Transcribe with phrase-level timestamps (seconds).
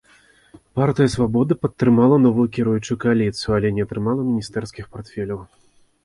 [0.77, 5.39] Партыя свабоды падтрымала новую кіруючую кааліцыю, але не атрымала міністэрскіх партфеляў.